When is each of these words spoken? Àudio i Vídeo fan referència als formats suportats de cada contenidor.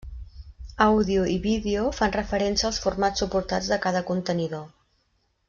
Àudio 0.85 1.25
i 1.33 1.35
Vídeo 1.43 1.83
fan 1.97 2.15
referència 2.15 2.67
als 2.71 2.81
formats 2.87 3.23
suportats 3.25 3.71
de 3.75 3.79
cada 3.87 4.03
contenidor. 4.11 4.67